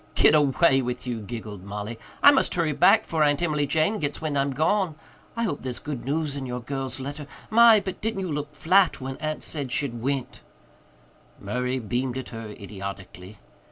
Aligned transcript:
"Git 0.15 0.33
away 0.33 0.81
with 0.81 1.05
you," 1.05 1.19
giggled 1.21 1.63
Mollie. 1.63 1.99
"I 2.23 2.31
must 2.31 2.55
hurry 2.55 2.71
back 2.71 3.05
'fore 3.05 3.21
Aunt 3.21 3.39
Emily 3.43 3.67
Jane 3.67 3.99
gits 3.99 4.19
wind 4.19 4.35
I'm 4.35 4.49
gone. 4.49 4.95
I 5.35 5.43
hope 5.43 5.61
there's 5.61 5.77
good 5.77 6.05
news 6.05 6.35
in 6.35 6.47
your 6.47 6.59
girl's 6.59 6.99
letter. 6.99 7.27
My, 7.51 7.79
but 7.79 8.01
didn't 8.01 8.21
you 8.21 8.31
look 8.31 8.55
flat 8.55 8.99
when 8.99 9.17
Aunt 9.17 9.43
said 9.43 9.71
she'd 9.71 10.01
went!" 10.01 10.41
Murray 11.39 11.77
beamed 11.77 12.17
at 12.17 12.29
her 12.29 12.49
idiotically. 12.59 13.37